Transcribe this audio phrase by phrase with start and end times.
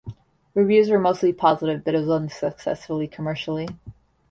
[0.55, 3.67] Reviews were mostly positive, but it was unsuccessful commercially.